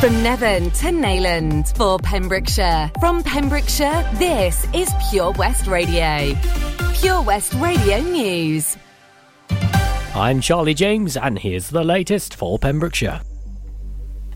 [0.00, 2.88] From Nevern to Neyland for Pembrokeshire.
[3.00, 6.38] From Pembrokeshire, this is Pure West Radio.
[6.94, 8.76] Pure West Radio News.
[10.14, 13.22] I'm Charlie James, and here's the latest for Pembrokeshire.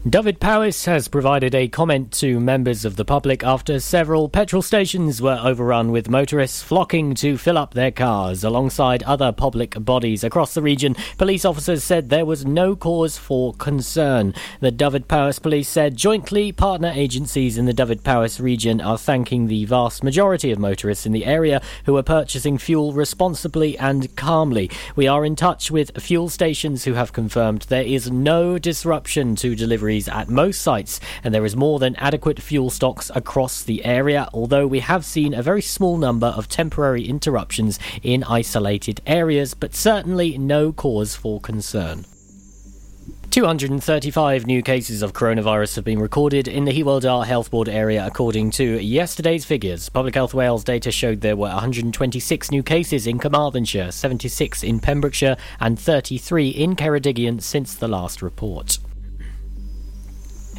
[0.09, 5.39] Dyfed-Powys has provided a comment to members of the public after several petrol stations were
[5.41, 8.43] overrun with motorists flocking to fill up their cars.
[8.43, 13.55] Alongside other public bodies across the region, police officers said there was no cause for
[13.55, 14.35] concern.
[14.59, 20.03] The Dyfed-Powys police said jointly partner agencies in the Dyfed-Powys region are thanking the vast
[20.03, 24.69] majority of motorists in the area who are purchasing fuel responsibly and calmly.
[24.97, 29.55] We are in touch with fuel stations who have confirmed there is no disruption to
[29.55, 34.29] delivery at most sites, and there is more than adequate fuel stocks across the area,
[34.33, 39.75] although we have seen a very small number of temporary interruptions in isolated areas, but
[39.75, 42.05] certainly no cause for concern.
[43.33, 48.07] 235 new cases of coronavirus have been recorded in the Hywel Dda Health Board area,
[48.07, 49.89] according to yesterday's figures.
[49.89, 55.39] Public Health Wales data showed there were 126 new cases in Carmarthenshire, 76 in Pembrokeshire,
[55.61, 58.77] and 33 in Ceredigion since the last report.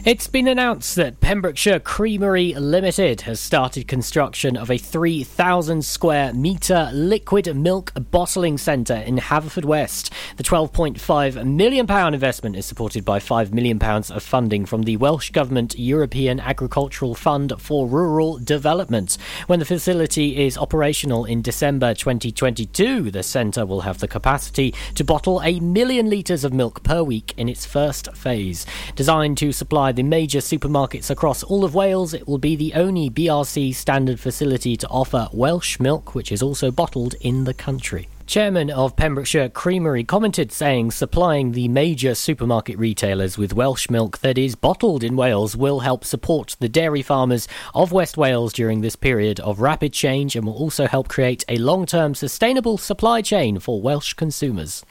[0.05, 6.89] It's been announced that Pembrokeshire Creamery Limited has started construction of a 3,000 square metre
[6.91, 10.11] liquid milk bottling centre in Haverfordwest.
[10.35, 15.79] The £12.5 million investment is supported by £5 million of funding from the Welsh Government
[15.79, 19.17] European Agricultural Fund for Rural Development.
[19.47, 25.05] When the facility is operational in December 2022, the centre will have the capacity to
[25.05, 28.65] bottle a million litres of milk per week in its first phase.
[28.97, 33.09] Designed to supply the major supermarkets across all of Wales, it will be the only
[33.09, 38.09] BRC standard facility to offer Welsh milk, which is also bottled in the country.
[38.25, 44.37] Chairman of Pembrokeshire Creamery commented saying supplying the major supermarket retailers with Welsh milk that
[44.37, 48.95] is bottled in Wales will help support the dairy farmers of West Wales during this
[48.95, 53.59] period of rapid change and will also help create a long term sustainable supply chain
[53.59, 54.83] for Welsh consumers.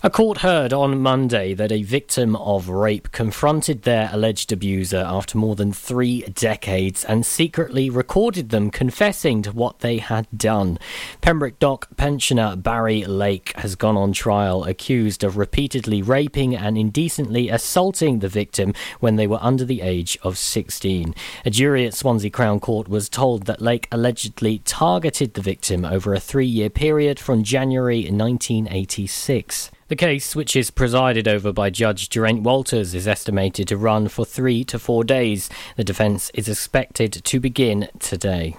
[0.00, 5.36] A court heard on Monday that a victim of rape confronted their alleged abuser after
[5.36, 10.78] more than three decades and secretly recorded them confessing to what they had done.
[11.20, 17.48] Pembroke Dock pensioner Barry Lake has gone on trial accused of repeatedly raping and indecently
[17.48, 21.12] assaulting the victim when they were under the age of 16.
[21.44, 26.14] A jury at Swansea Crown Court was told that Lake allegedly targeted the victim over
[26.14, 29.72] a three year period from January 1986.
[29.88, 34.26] The case, which is presided over by Judge Geraint Walters, is estimated to run for
[34.26, 35.48] three to four days.
[35.76, 38.56] The defence is expected to begin today.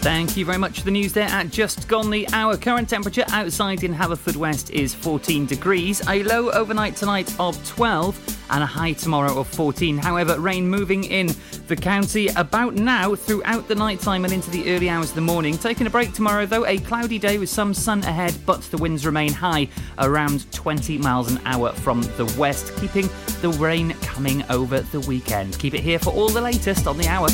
[0.00, 2.56] Thank you very much for the news there at just gone the hour.
[2.56, 8.62] Current temperature outside in Haverfordwest is 14 degrees, a low overnight tonight of 12 and
[8.62, 9.98] a high tomorrow of 14.
[9.98, 11.34] However, rain moving in
[11.68, 15.20] the county about now throughout the night time and into the early hours of the
[15.20, 15.56] morning.
[15.56, 19.06] Taking a break tomorrow, though, a cloudy day with some sun ahead, but the winds
[19.06, 19.68] remain high,
[19.98, 23.08] around 20 miles an hour from the west, keeping
[23.40, 25.58] the rain coming over the weekend.
[25.58, 27.28] Keep it here for all the latest on the hour.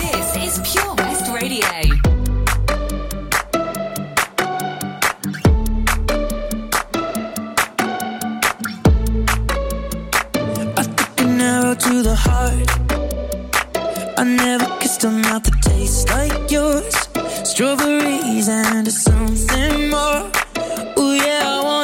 [0.00, 2.05] This is Pure West Radio.
[11.78, 12.70] To the heart.
[14.18, 16.94] I never kissed a mouth that tastes like yours.
[17.44, 20.30] Strawberries and something more.
[20.96, 21.75] Oh yeah, I want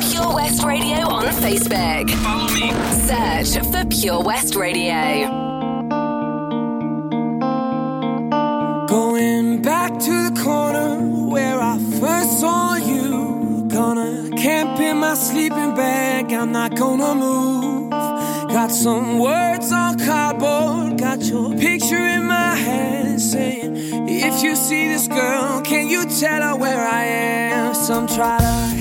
[0.00, 2.08] Pure West Radio on Facebook.
[2.22, 2.72] Follow me.
[3.06, 5.28] Search for Pure West Radio.
[8.86, 10.98] Going back to the corner
[11.28, 13.66] where I first saw you.
[13.68, 17.90] Gonna camp in my sleeping bag, I'm not gonna move.
[17.90, 23.76] Got some words on cardboard, got your picture in my hand saying,
[24.08, 27.74] If you see this girl, can you tell her where I am?
[27.74, 28.76] Some try to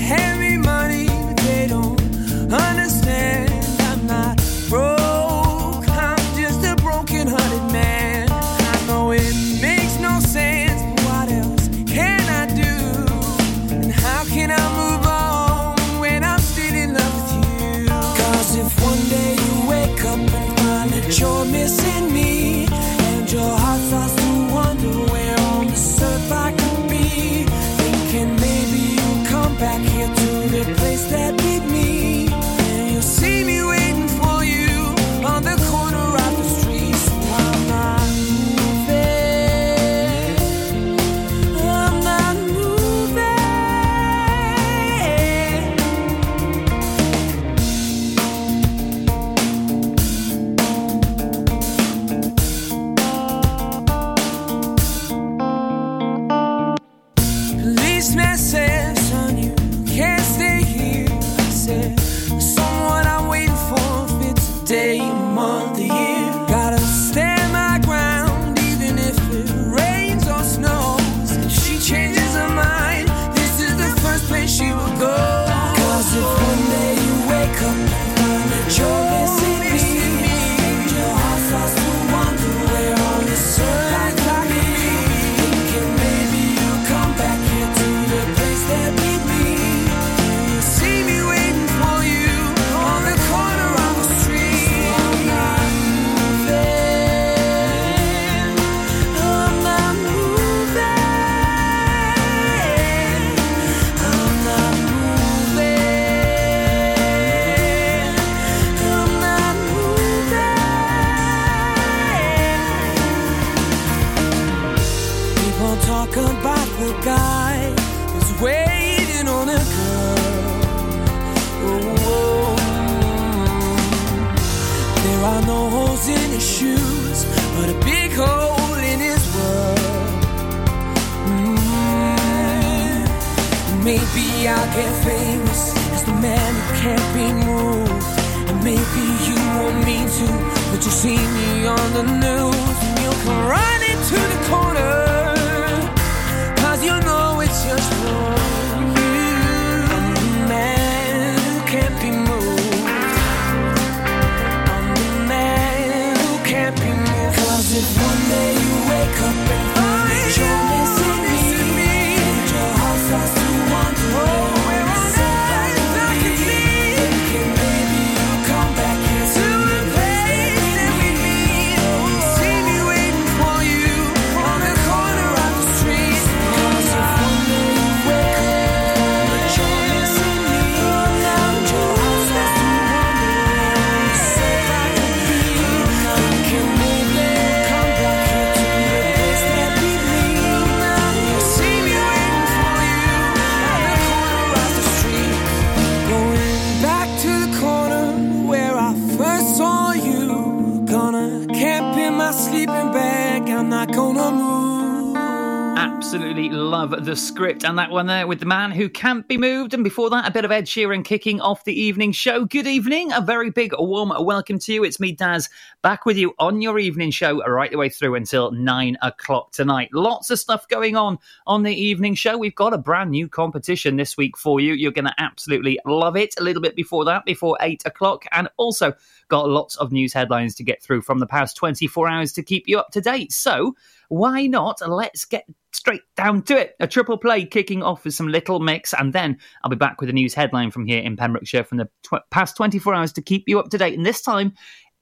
[206.13, 209.73] Absolutely love the script and that one there with the man who can't be moved.
[209.73, 212.43] And before that, a bit of Ed Sheeran kicking off the evening show.
[212.43, 214.83] Good evening, a very big warm welcome to you.
[214.83, 215.47] It's me, Daz,
[215.81, 219.87] back with you on your evening show right the way through until nine o'clock tonight.
[219.93, 222.37] Lots of stuff going on on the evening show.
[222.37, 224.73] We've got a brand new competition this week for you.
[224.73, 226.35] You're going to absolutely love it.
[226.37, 228.93] A little bit before that, before eight o'clock, and also
[229.29, 232.67] got lots of news headlines to get through from the past 24 hours to keep
[232.67, 233.31] you up to date.
[233.31, 233.77] So,
[234.09, 234.81] why not?
[234.85, 235.45] Let's get
[235.81, 236.75] straight down to it.
[236.79, 240.09] A triple play kicking off with some little mix, and then I'll be back with
[240.09, 243.45] a news headline from here in Pembrokeshire from the tw- past 24 hours to keep
[243.47, 243.97] you up to date.
[243.97, 244.53] And this time,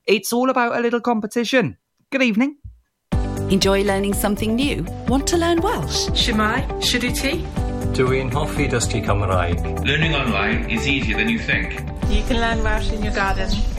[0.07, 1.77] it's all about a little competition.
[2.11, 2.55] Good evening.
[3.49, 4.85] Enjoy learning something new?
[5.09, 6.07] Want to learn Welsh?
[6.11, 7.45] Shemai, Shuduti.
[7.93, 9.85] Dwi'n hoffi dysgu Cymraeg.
[9.85, 11.73] Learning online is easier than you think.
[12.07, 13.78] You can learn Welsh in your garden.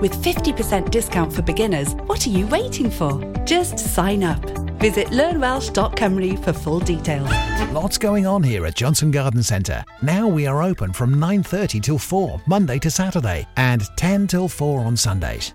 [0.00, 3.20] With 50% discount for beginners, what are you waiting for?
[3.44, 4.40] Just sign up.
[4.80, 7.30] Visit learnwelsh.com for full details.
[7.72, 9.84] Lots going on here at Johnston Garden Centre.
[10.00, 14.80] Now we are open from 9:30 till 4 Monday to Saturday and 10 till 4
[14.80, 15.54] on Sundays.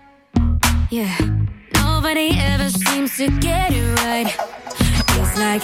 [0.91, 1.17] Yeah,
[1.75, 4.27] nobody ever seems to get it right.
[4.27, 5.63] It's like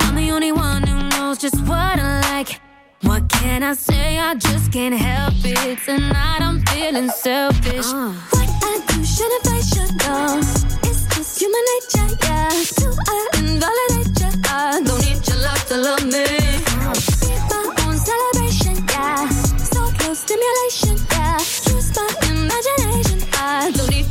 [0.00, 2.58] I'm the only one who knows just what I like.
[3.02, 4.18] What can I say?
[4.18, 5.78] I just can't help it.
[5.84, 7.84] Tonight I'm feeling selfish.
[7.84, 8.14] Uh.
[8.30, 10.38] What I do, shouldn't I should know?
[10.88, 12.48] It's just human nature, yeah.
[12.80, 14.30] Do I invalidate you?
[14.48, 16.24] I don't need your love to love me.
[17.20, 19.28] Be my own celebration, yeah.
[19.28, 21.36] So close stimulation, yeah.
[21.76, 22.31] Use my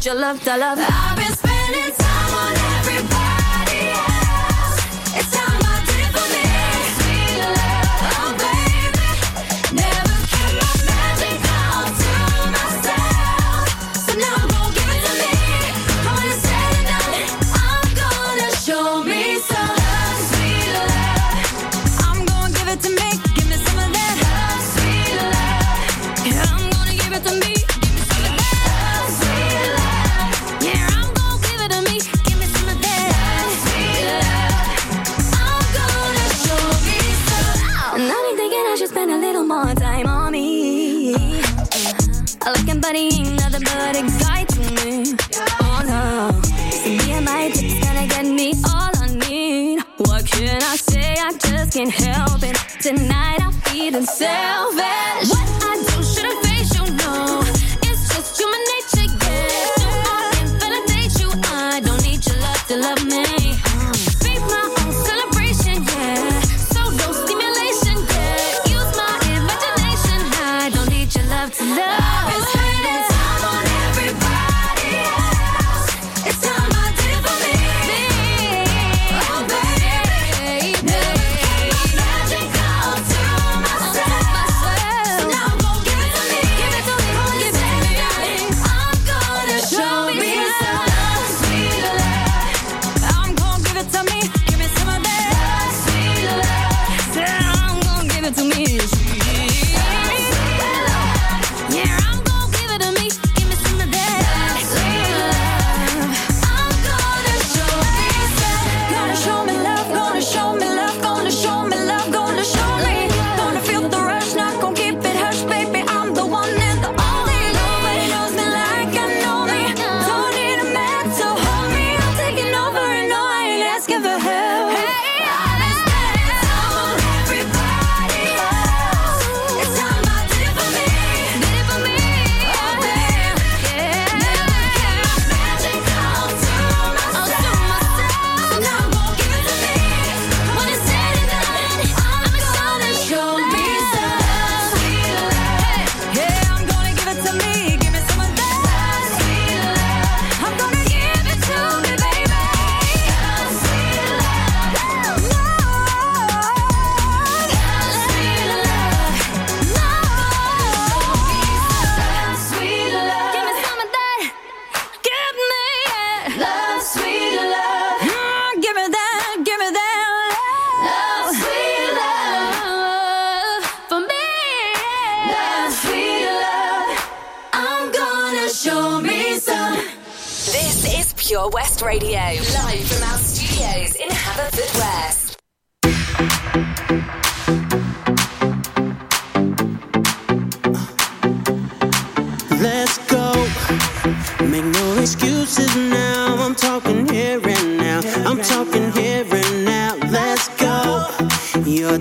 [0.05, 0.79] your love to love.
[0.79, 2.00] I've been spending
[54.05, 55.10] Feeling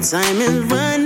[0.03, 1.00] time is running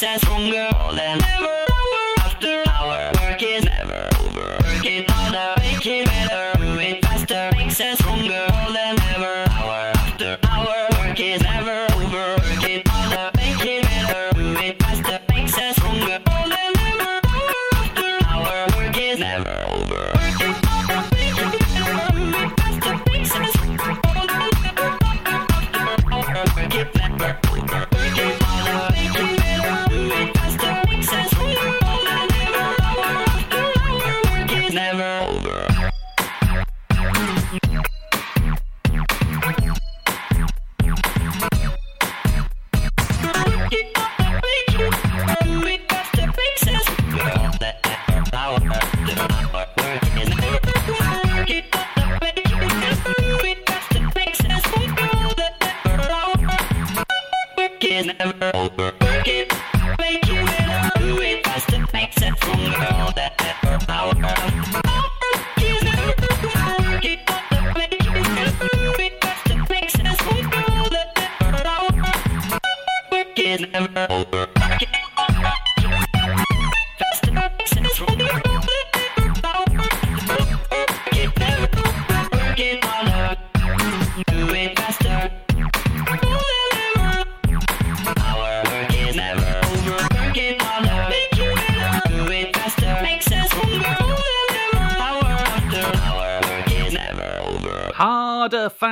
[0.00, 1.17] faster, makes us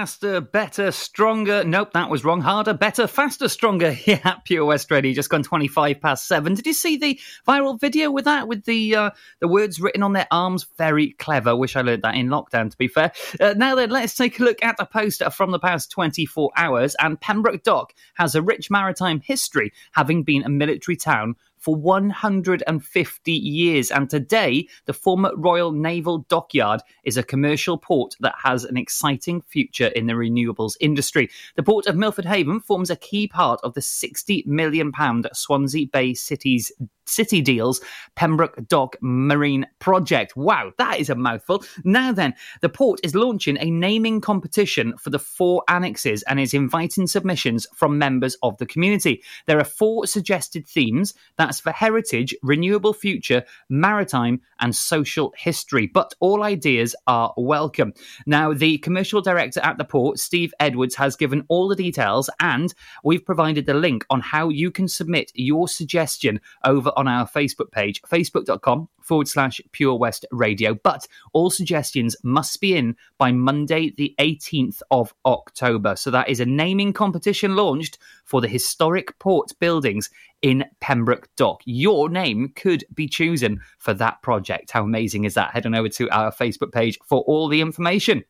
[0.07, 1.65] faster, better, stronger.
[1.65, 2.41] Nope, that was wrong.
[2.41, 3.97] Harder, better, faster, stronger.
[4.07, 6.55] Yeah, Pure West Radio, just gone 25 past seven.
[6.55, 10.13] Did you see the viral video with that, with the uh, the words written on
[10.13, 10.65] their arms?
[10.79, 11.57] Very clever.
[11.57, 13.11] Wish I learned that in lockdown, to be fair.
[13.41, 16.95] Uh, now then, let's take a look at a poster from the past 24 hours.
[17.01, 23.33] And Pembroke Dock has a rich maritime history, having been a military town for 150
[23.33, 23.91] years.
[23.91, 29.43] And today, the former Royal Naval Dockyard is a commercial port that has an exciting
[29.43, 31.31] future in the renewables industry.
[31.57, 35.87] The port of Milford Haven forms a key part of the 60 million pound Swansea
[35.87, 36.73] Bay City's
[37.07, 37.81] City Deals
[38.15, 40.37] Pembroke Dock Marine Project.
[40.37, 41.65] Wow, that is a mouthful.
[41.85, 46.55] Now then, the port is launching a naming competition for the four annexes and is
[46.55, 49.23] inviting submissions from members of the community.
[49.47, 55.87] There are four suggested themes that's for heritage, renewable future, maritime, and social history.
[55.87, 57.93] But all ideas are welcome.
[58.27, 62.73] Now, the commercial director at the port, Steve Edwards, has given all the details and
[63.05, 67.71] we've provided the link on how you can submit your suggestion over on our Facebook
[67.71, 70.75] page, facebook.com forward slash Pure West Radio.
[70.75, 75.95] But all suggestions must be in by Monday, the 18th of October.
[75.97, 80.11] So that is a naming competition launched for the historic port buildings
[80.43, 81.61] in Pembroke Dock.
[81.65, 84.71] Your name could be chosen for that project.
[84.71, 85.53] How amazing is that?
[85.53, 88.25] Head on over to our Facebook page for all the information.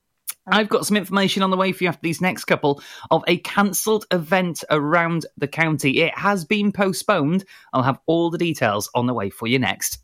[0.49, 2.81] I've got some information on the way for you after these next couple
[3.11, 5.99] of a cancelled event around the county.
[6.03, 7.45] It has been postponed.
[7.73, 9.99] I'll have all the details on the way for you next.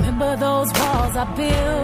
[0.00, 1.77] Remember those walls I built?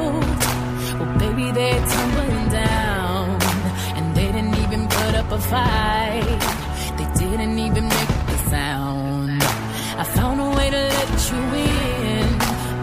[5.51, 6.41] fight.
[6.97, 9.43] They didn't even make the sound.
[10.03, 12.29] I found a way to let you in,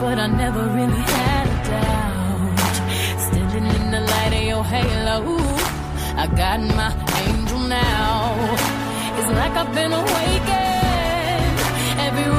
[0.02, 2.78] but I never really had a doubt.
[3.28, 5.17] Standing in the light of your halo,
[6.24, 6.91] I got my
[7.26, 8.21] angel now.
[9.17, 11.58] It's like I've been awakened.
[12.08, 12.30] Every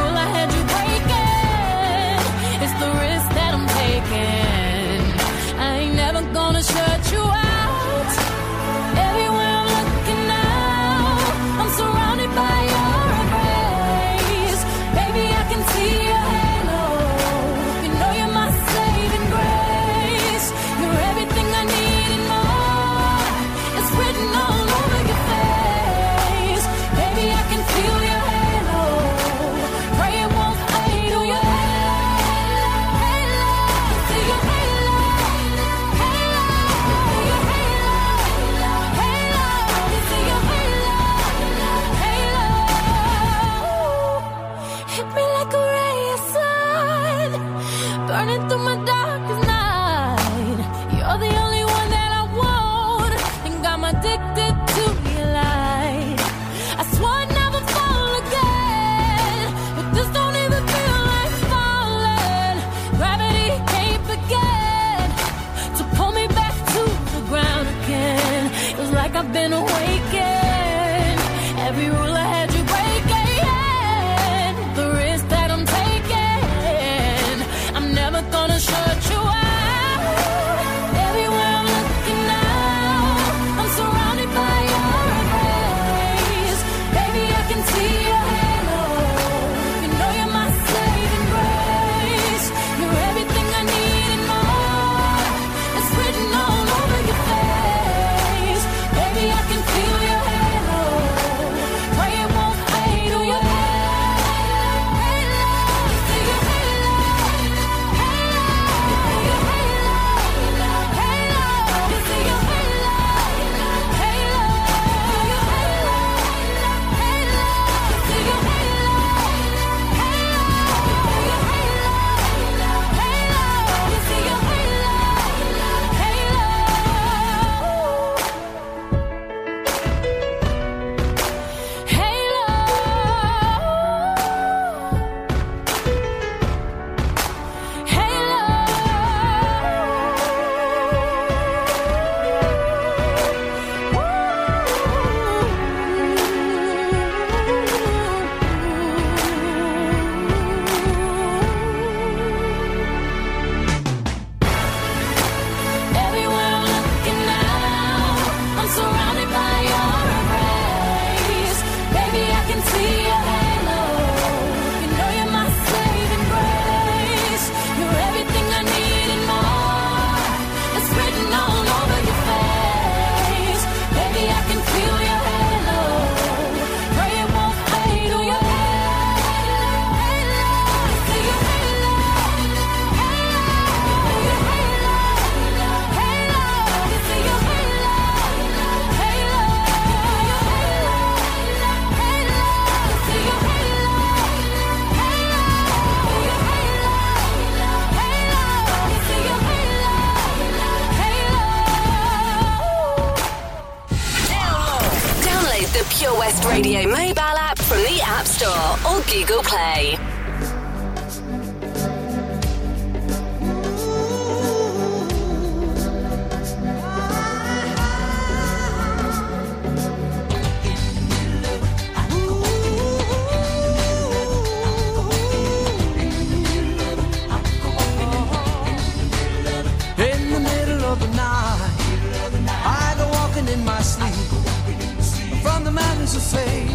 [236.32, 236.68] fame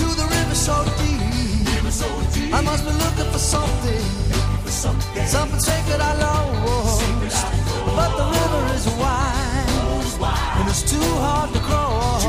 [0.00, 1.20] to the river so deep.
[2.52, 4.04] I must be looking for something,
[5.26, 7.46] something sacred I lost.
[7.98, 9.68] But the river is wide,
[10.58, 12.24] and it's too hard to cross.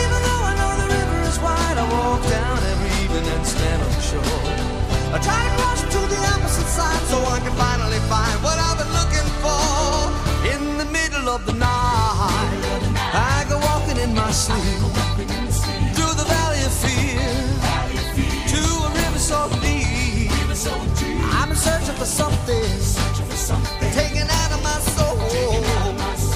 [0.00, 3.80] Even though I know the river is wide, I walk down every evening and stand
[3.86, 4.44] on the shore.
[5.14, 8.78] I try to cross to the opposite side so I can finally find what I've
[8.80, 9.64] been looking for.
[10.52, 11.95] In the middle of the night,
[14.36, 14.60] sleep
[15.96, 17.24] through the valley of fear
[18.52, 20.30] to a river so deep.
[21.32, 22.68] I'm in search for something
[23.96, 25.16] taken out of my soul,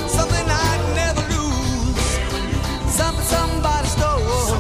[0.09, 2.09] something I'd never lose,
[2.89, 4.57] something somebody stole.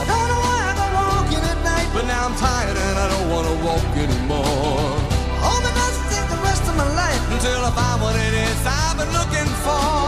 [0.00, 3.28] I don't know why I walking at night, but now I'm tired and I don't
[3.28, 4.96] wanna walk anymore.
[5.44, 8.96] Only must take the rest of my life until I find what it is I've
[8.96, 10.01] been looking for.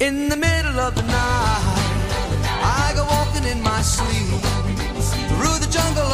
[0.00, 1.82] In the middle of the night,
[2.62, 4.40] I go walking in my sleep
[5.26, 6.07] through the jungle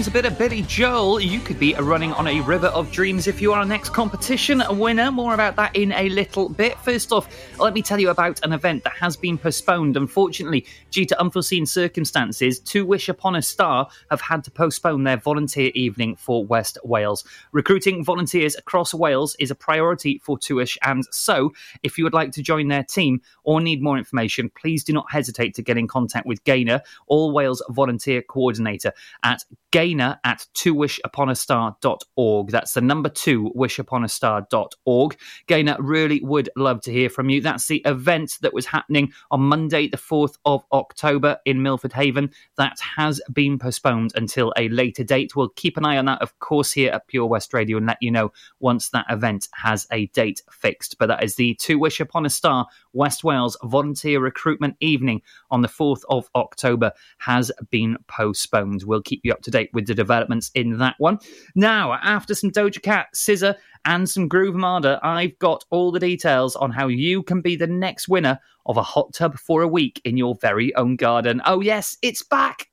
[0.00, 1.20] A bit of Billy Joel.
[1.20, 4.62] You could be running on a River of Dreams if you are our next competition
[4.70, 5.10] winner.
[5.10, 6.78] More about that in a little bit.
[6.78, 7.28] First off,
[7.60, 9.96] let me tell you about an event that has been postponed.
[9.96, 15.18] Unfortunately, due to unforeseen circumstances, Two Wish Upon a Star have had to postpone their
[15.18, 17.24] volunteer evening for West Wales.
[17.52, 21.52] Recruiting volunteers across Wales is a priority for Two Wish, and so
[21.82, 25.10] if you would like to join their team or need more information, please do not
[25.10, 28.92] hesitate to get in contact with Gaynor, All Wales Volunteer Coordinator,
[29.22, 32.50] at gaynor at twowishuponastar.org.
[32.50, 35.16] That's the number two, wishuponastar.org.
[35.46, 37.40] Gaynor really would love to hear from you.
[37.50, 42.30] That's the event that was happening on Monday, the 4th of October in Milford Haven.
[42.56, 45.34] That has been postponed until a later date.
[45.34, 47.98] We'll keep an eye on that, of course, here at Pure West Radio and let
[48.00, 48.30] you know
[48.60, 50.96] once that event has a date fixed.
[51.00, 55.20] But that is the Two Wish Upon a Star West Wales Volunteer Recruitment Evening
[55.50, 58.84] on the 4th of October has been postponed.
[58.84, 61.18] We'll keep you up to date with the developments in that one.
[61.56, 66.56] Now, after some Doja Cat, SZA, and some Groove Armada, I've got all the details
[66.56, 70.00] on how you can be the next winner of a hot tub for a week
[70.04, 71.42] in your very own garden.
[71.44, 72.69] Oh, yes, it's back.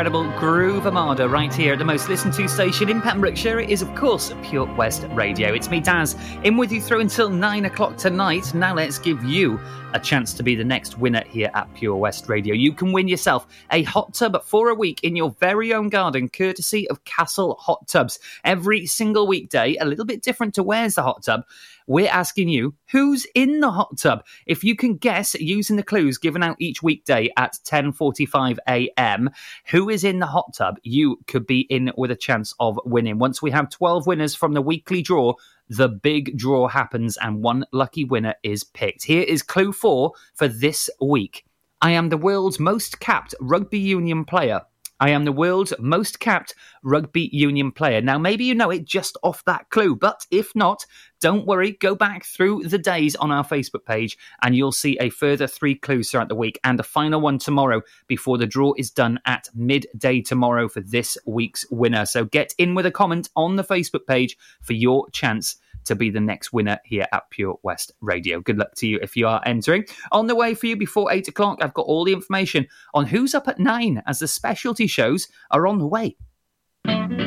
[0.00, 3.94] Incredible Groove Armada right here at the most listened to station in Pembrokeshire is, of
[3.94, 5.52] course, Pure West Radio.
[5.52, 8.54] It's me, Daz, in with you through until nine o'clock tonight.
[8.54, 9.60] Now let's give you
[9.92, 12.54] a chance to be the next winner here at Pure West Radio.
[12.54, 16.30] You can win yourself a hot tub for a week in your very own garden,
[16.30, 18.18] courtesy of Castle Hot Tubs.
[18.42, 21.44] Every single weekday, a little bit different to where's the hot tub
[21.86, 24.24] we're asking you who's in the hot tub.
[24.46, 29.30] If you can guess using the clues given out each weekday at 10:45 a.m.
[29.66, 33.18] who is in the hot tub, you could be in with a chance of winning.
[33.18, 35.34] Once we have 12 winners from the weekly draw,
[35.68, 39.04] the big draw happens and one lucky winner is picked.
[39.04, 41.44] Here is clue 4 for this week.
[41.80, 44.62] I am the world's most capped rugby union player.
[45.00, 48.02] I am the world's most capped rugby union player.
[48.02, 50.84] Now, maybe you know it just off that clue, but if not,
[51.20, 51.72] don't worry.
[51.72, 55.74] Go back through the days on our Facebook page and you'll see a further three
[55.74, 59.48] clues throughout the week and a final one tomorrow before the draw is done at
[59.54, 62.06] midday tomorrow for this week's winner.
[62.06, 66.10] So get in with a comment on the Facebook page for your chance to be
[66.10, 68.40] the next winner here at Pure West Radio.
[68.40, 69.84] Good luck to you if you are entering.
[70.12, 73.34] On the way for you before eight o'clock, I've got all the information on who's
[73.34, 76.16] up at nine as the specialty shows are on the way.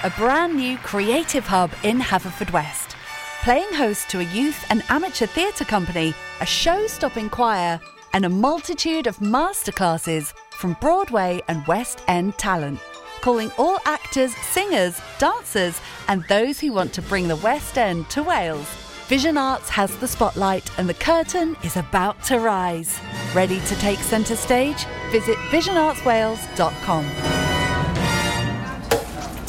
[0.04, 2.94] a brand new creative hub in Haverfordwest.
[3.42, 7.80] Playing host to a youth and amateur theatre company, a show stopping choir,
[8.14, 12.78] and a multitude of masterclasses from Broadway and West End talent.
[13.20, 18.22] Calling all actors, singers, dancers, and those who want to bring the West End to
[18.22, 18.68] Wales.
[19.08, 22.98] Vision Arts has the spotlight and the curtain is about to rise.
[23.34, 24.86] Ready to take centre stage?
[25.10, 27.04] Visit visionartswales.com.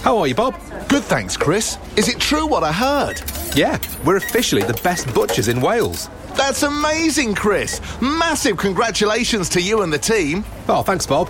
[0.02, 0.56] How are you, Bob?
[0.88, 1.78] Good, thanks, Chris.
[1.96, 3.22] Is it true what I heard?
[3.56, 6.10] Yeah, we're officially the best butchers in Wales.
[6.36, 7.82] That's amazing, Chris.
[8.02, 10.44] Massive congratulations to you and the team.
[10.68, 11.30] Oh, thanks, Bob.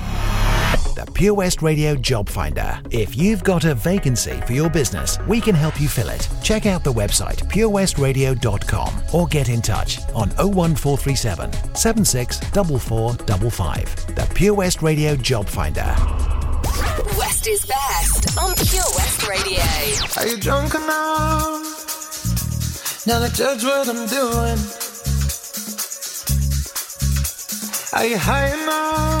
[0.95, 2.77] The Pure West Radio Job Finder.
[2.91, 6.27] If you've got a vacancy for your business, we can help you fill it.
[6.43, 14.15] Check out the website purewestradio.com or get in touch on 01437 764455.
[14.15, 15.95] The Pure West Radio Job Finder.
[17.17, 19.63] West is best on Pure West Radio.
[20.17, 21.67] Are you drunk enough?
[23.07, 24.57] Now to judge what I'm doing.
[27.93, 29.20] Are you high enough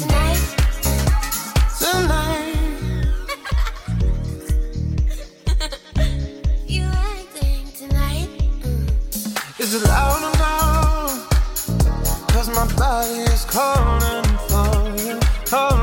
[12.61, 15.03] Cause my body is calling for.
[15.03, 15.80] You, calling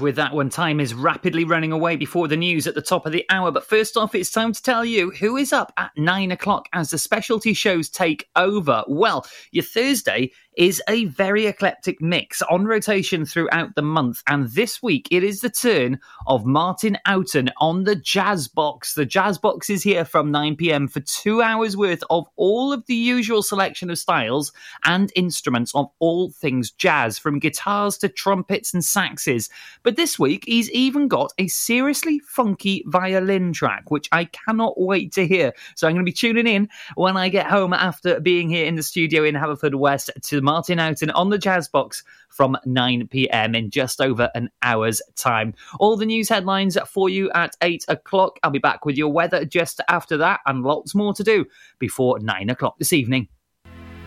[0.00, 3.12] With that one, time is rapidly running away before the news at the top of
[3.12, 3.50] the hour.
[3.50, 6.90] But first off, it's time to tell you who is up at nine o'clock as
[6.90, 8.84] the specialty shows take over.
[8.86, 14.22] Well, your Thursday is a very eclectic mix on rotation throughout the month.
[14.26, 18.94] And this week, it is the turn of Martin Outen on the Jazz Box.
[18.94, 22.84] The Jazz Box is here from 9 pm for two hours worth of all of
[22.86, 24.52] the usual selection of styles
[24.84, 29.48] and instruments of all things jazz, from guitars to trumpets and saxes.
[29.82, 35.12] But this week, he's even got a seriously funky violin track, which I cannot wait
[35.12, 35.52] to hear.
[35.74, 38.76] So I'm going to be tuning in when I get home after being here in
[38.76, 43.70] the studio in Haverfordwest to Martin Outen on the Jazz Box from 9 pm in
[43.70, 45.54] just over an hour's time.
[45.80, 48.38] All the news headlines for you at 8 o'clock.
[48.42, 51.46] I'll be back with your weather just after that and lots more to do
[51.78, 53.28] before 9 o'clock this evening.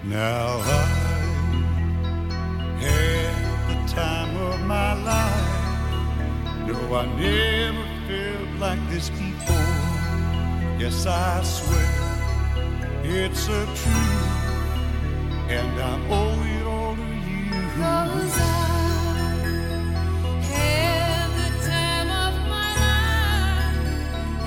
[0.03, 1.07] Now I
[3.67, 6.67] the time of my life.
[6.67, 9.55] No, I never felt like this before.
[10.79, 12.07] Yes, I swear
[13.03, 14.36] it's a truth,
[15.49, 17.51] and I owe it all to you.
[17.77, 18.43] Cause I
[20.51, 23.87] had the time of my life,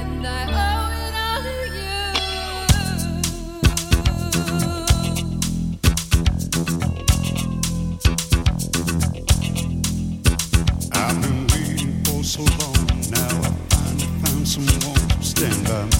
[0.01, 0.29] and I
[0.65, 2.01] owe it all to you.
[10.93, 12.87] I've been waiting for so long.
[13.11, 15.85] Now I finally found someone to stand by